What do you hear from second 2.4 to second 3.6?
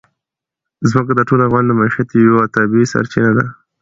طبیعي سرچینه ده.